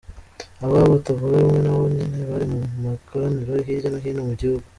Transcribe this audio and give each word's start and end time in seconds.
Abo 0.63 0.77
batavuga 0.93 1.35
rumwe 1.41 1.59
nabo 1.63 1.83
nyene 1.95 2.19
bari 2.29 2.45
mu 2.53 2.59
makoraniro 2.85 3.51
hirya 3.65 3.89
no 3.91 3.97
hino 4.03 4.21
mu 4.27 4.33
gihugu. 4.39 4.65